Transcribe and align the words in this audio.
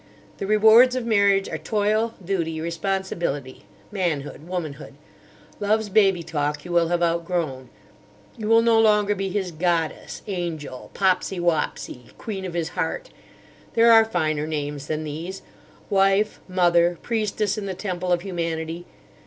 The 0.39 0.47
rewards 0.47 0.95
of 0.95 1.05
marriage 1.05 1.47
are 1.47 1.59
toil, 1.59 2.15
duty, 2.25 2.59
responsibility—manhood, 2.59 4.47
womanhood. 4.47 4.95
Love's 5.59 5.89
baby 5.89 6.23
talk 6.23 6.65
you 6.65 6.71
will 6.71 6.87
have 6.87 7.03
outgrown. 7.03 7.69
You 8.35 8.47
will 8.47 8.63
no 8.63 8.79
longer 8.79 9.13
be 9.13 9.29
his 9.29 9.51
'Goddess,' 9.51 10.23
'Angel,' 10.25 10.89
'Popsy 10.95 11.39
Wopsy,' 11.39 12.13
'Queen 12.17 12.45
of 12.45 12.55
his 12.55 12.69
heart.' 12.69 13.11
There 13.75 13.91
are 13.91 14.03
finer 14.03 14.47
names 14.47 14.87
than 14.87 15.03
these: 15.03 15.43
wife, 15.87 16.39
mother, 16.47 16.97
priestess 17.03 17.55
in 17.55 17.67
the 17.67 17.75
temple 17.75 18.11
of 18.11 18.21
humanity. 18.21 18.87